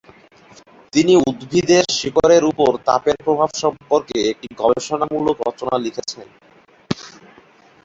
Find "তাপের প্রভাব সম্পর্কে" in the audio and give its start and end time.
2.87-4.17